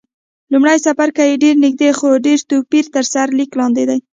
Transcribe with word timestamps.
لومړی 0.51 0.77
څپرکی 0.85 1.25
یې 1.29 1.41
ډېر 1.43 1.55
نږدې، 1.65 1.89
خو 1.97 2.07
ډېر 2.25 2.39
توپیر 2.49 2.85
تر 2.93 3.03
سرلیک 3.13 3.51
لاندې 3.59 3.83
دی. 3.89 3.99